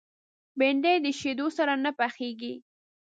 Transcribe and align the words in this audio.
بېنډۍ 0.57 0.95
د 1.05 1.07
شیدو 1.19 1.47
سره 1.57 1.73
نه 1.83 1.91
پخېږي 1.99 2.53